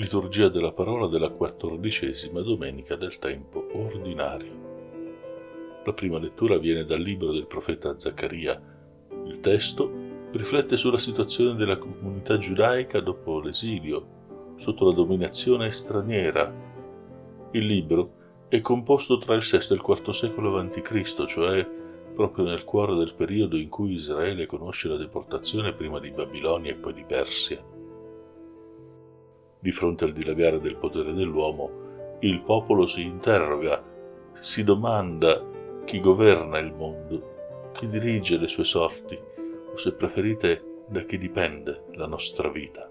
[0.00, 5.82] Liturgia della parola della quattordicesima domenica del tempo ordinario.
[5.84, 8.58] La prima lettura viene dal libro del profeta Zaccaria.
[9.26, 9.92] Il testo
[10.32, 16.50] riflette sulla situazione della comunità giudaica dopo l'esilio, sotto la dominazione straniera.
[17.50, 21.68] Il libro è composto tra il VI e il IV secolo a.C., cioè
[22.14, 26.76] proprio nel cuore del periodo in cui Israele conosce la deportazione prima di Babilonia e
[26.76, 27.69] poi di Persia.
[29.62, 33.84] Di fronte al dilagare del potere dell'uomo, il popolo si interroga,
[34.32, 35.44] si domanda
[35.84, 39.18] chi governa il mondo, chi dirige le sue sorti,
[39.70, 42.90] o se preferite da chi dipende la nostra vita.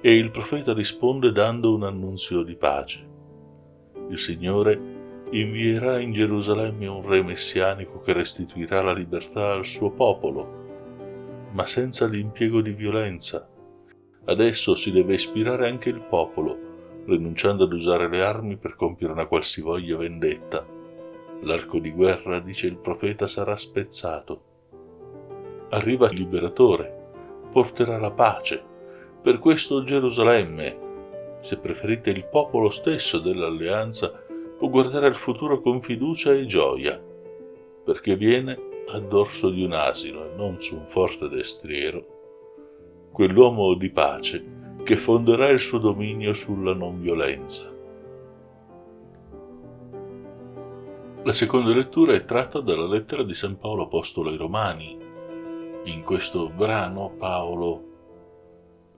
[0.00, 3.08] E il profeta risponde dando un annunzio di pace.
[4.08, 10.62] Il Signore invierà in Gerusalemme un re messianico che restituirà la libertà al suo popolo,
[11.52, 13.48] ma senza l'impiego di violenza.
[14.26, 16.72] Adesso si deve ispirare anche il popolo
[17.06, 20.66] rinunciando ad usare le armi per compiere una qualsivoglia vendetta.
[21.42, 24.52] L'arco di guerra, dice il profeta, sarà spezzato.
[25.70, 27.02] Arriva il liberatore,
[27.52, 28.62] porterà la pace.
[29.20, 30.82] Per questo Gerusalemme,
[31.40, 34.22] se preferite il popolo stesso dell'alleanza,
[34.58, 37.02] può guardare al futuro con fiducia e gioia,
[37.84, 38.58] perché viene
[38.88, 42.13] a dorso di un asino e non su un forte destriero,
[43.14, 44.44] quell'uomo di pace
[44.82, 47.72] che fonderà il suo dominio sulla non violenza.
[51.22, 54.98] La seconda lettura è tratta dalla lettera di San Paolo Apostolo ai Romani.
[55.84, 57.84] In questo brano Paolo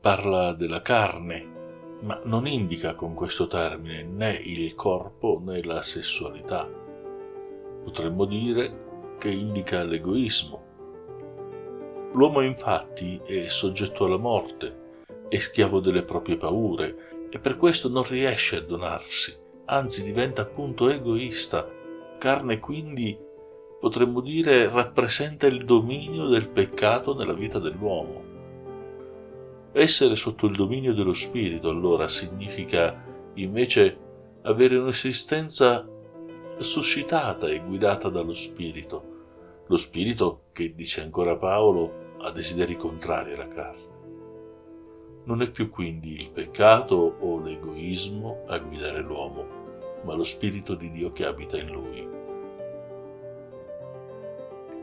[0.00, 1.46] parla della carne,
[2.00, 6.68] ma non indica con questo termine né il corpo né la sessualità.
[7.84, 10.69] Potremmo dire che indica l'egoismo.
[12.12, 14.80] L'uomo infatti è soggetto alla morte
[15.30, 19.32] è schiavo delle proprie paure e per questo non riesce a donarsi,
[19.66, 21.70] anzi diventa appunto egoista.
[22.18, 23.16] Carne quindi
[23.78, 28.28] potremmo dire rappresenta il dominio del peccato nella vita dell'uomo.
[29.70, 33.00] Essere sotto il dominio dello spirito allora significa
[33.34, 33.98] invece
[34.42, 35.86] avere un'esistenza
[36.58, 39.09] suscitata e guidata dallo spirito,
[39.70, 43.88] lo spirito che, dice ancora Paolo, ha desideri contrari alla carne.
[45.26, 49.46] Non è più quindi il peccato o l'egoismo a guidare l'uomo,
[50.02, 52.08] ma lo Spirito di Dio che abita in lui.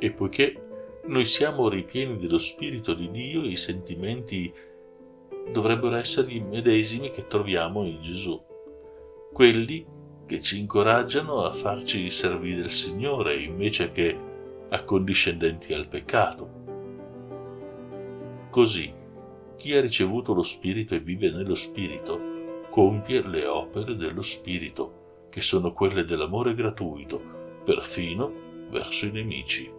[0.00, 0.62] E poiché
[1.06, 4.52] noi siamo ripieni dello Spirito di Dio, i sentimenti
[5.50, 8.38] dovrebbero essere i medesimi che troviamo in Gesù,
[9.32, 9.86] quelli
[10.26, 14.32] che ci incoraggiano a farci servire il Signore invece che
[14.68, 16.62] accondiscendenti al peccato.
[18.50, 18.92] Così,
[19.56, 22.32] chi ha ricevuto lo Spirito e vive nello Spirito
[22.70, 27.20] compie le opere dello Spirito, che sono quelle dell'amore gratuito,
[27.64, 28.32] perfino
[28.70, 29.72] verso i nemici.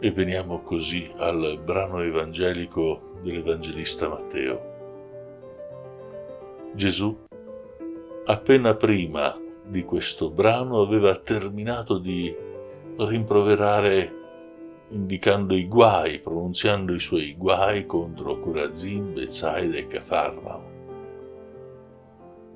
[0.00, 4.76] E veniamo così al brano evangelico dell'Evangelista Matteo.
[6.74, 7.26] Gesù,
[8.26, 9.36] appena prima
[9.68, 12.34] di questo brano, aveva terminato di
[12.96, 14.16] rimproverare
[14.90, 20.62] indicando i guai, pronunziando i suoi guai contro Curazin, Bezzaida e Cafarnao,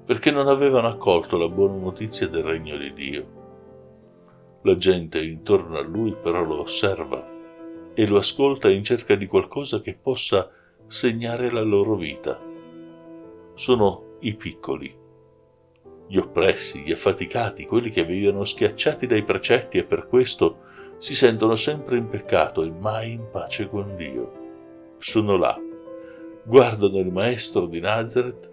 [0.04, 3.40] perché non avevano accolto la buona notizia del regno di Dio.
[4.62, 7.30] La gente intorno a lui però lo osserva
[7.94, 10.50] e lo ascolta in cerca di qualcosa che possa
[10.86, 12.40] segnare la loro vita.
[13.54, 15.01] Sono i piccoli,
[16.12, 20.58] gli oppressi, gli affaticati, quelli che vivono schiacciati dai precetti e per questo
[20.98, 24.96] si sentono sempre in peccato e mai in pace con Dio.
[24.98, 25.58] Sono là,
[26.44, 28.50] guardano il Maestro di Nazareth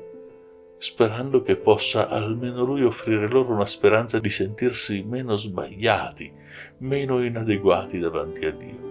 [0.78, 6.31] sperando che possa almeno lui offrire loro una speranza di sentirsi meno sbagliati,
[6.78, 8.88] meno inadeguati davanti a Dio.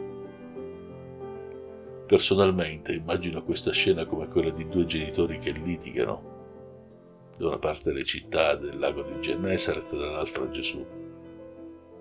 [2.06, 6.36] Personalmente immagino questa scena come quella di due genitori che litigano,
[7.38, 10.84] da una parte le città del lago di Gennesaret, dall'altra Gesù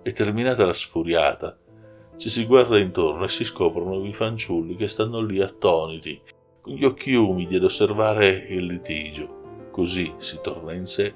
[0.02, 1.58] e terminata la sfuriata,
[2.16, 6.20] ci si guarda intorno e si scoprono i fanciulli che stanno lì attoniti,
[6.60, 9.68] con gli occhi umidi ad osservare il litigio.
[9.70, 11.14] Così si torna in sé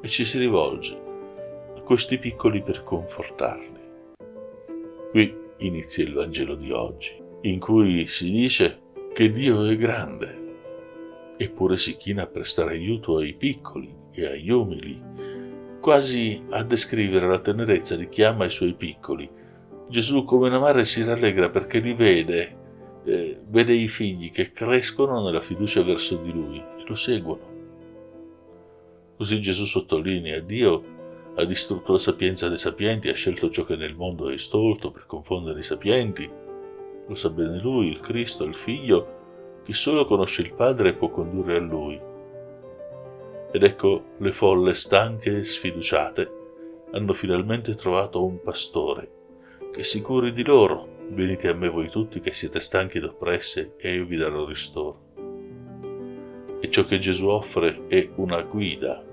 [0.00, 1.00] e ci si rivolge
[1.76, 3.80] a questi piccoli per confortarli.
[5.10, 8.80] Qui inizia il Vangelo di oggi, in cui si dice
[9.12, 10.41] che Dio è grande,
[11.42, 15.40] eppure si china a prestare aiuto ai piccoli e agli umili
[15.82, 19.28] quasi a descrivere la tenerezza di chi ama i suoi piccoli.
[19.88, 22.56] Gesù come una madre si rallegra perché li vede,
[23.04, 27.50] eh, vede i figli che crescono nella fiducia verso di lui e lo seguono.
[29.16, 30.84] Così Gesù sottolinea, Dio
[31.34, 35.06] ha distrutto la sapienza dei sapienti, ha scelto ciò che nel mondo è stolto per
[35.06, 36.30] confondere i sapienti.
[37.08, 39.21] Lo sa bene lui, il Cristo, il Figlio,
[39.64, 42.00] chi solo conosce il Padre può condurre a lui.
[43.52, 46.40] Ed ecco le folle stanche e sfiduciate
[46.92, 49.20] hanno finalmente trovato un pastore
[49.72, 50.90] che si curi di loro.
[51.08, 55.10] Venite a me voi tutti che siete stanchi ed oppressi e io vi darò ristoro.
[56.60, 59.04] E ciò che Gesù offre è una guida.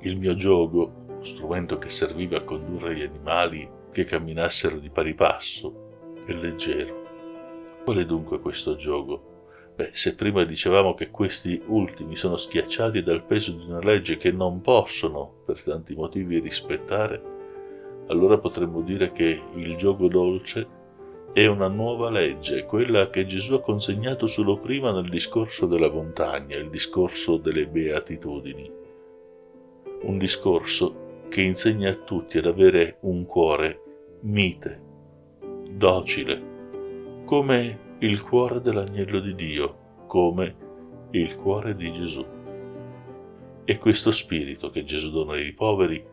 [0.00, 6.12] Il mio gioco, strumento che serviva a condurre gli animali che camminassero di pari passo,
[6.26, 7.02] è leggero.
[7.84, 9.33] Qual è dunque questo gioco?
[9.76, 14.30] Beh, se prima dicevamo che questi ultimi sono schiacciati dal peso di una legge che
[14.30, 17.20] non possono, per tanti motivi, rispettare,
[18.06, 20.82] allora potremmo dire che il gioco dolce
[21.32, 26.56] è una nuova legge, quella che Gesù ha consegnato solo prima nel discorso della montagna,
[26.56, 28.70] il discorso delle beatitudini.
[30.02, 33.80] Un discorso che insegna a tutti ad avere un cuore
[34.20, 34.80] mite,
[35.70, 36.52] docile,
[37.24, 40.56] come il cuore dell'agnello di Dio come
[41.12, 42.22] il cuore di Gesù.
[43.64, 46.04] È questo spirito che Gesù dona ai poveri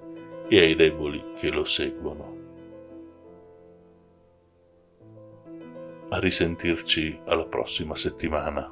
[0.48, 2.40] e ai deboli che lo seguono.
[6.08, 8.72] A risentirci alla prossima settimana.